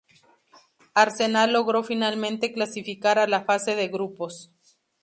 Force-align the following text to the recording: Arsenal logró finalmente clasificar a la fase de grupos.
Arsenal 0.95 1.53
logró 1.53 1.83
finalmente 1.83 2.51
clasificar 2.51 3.19
a 3.19 3.27
la 3.27 3.43
fase 3.43 3.75
de 3.75 3.87
grupos. 3.89 4.49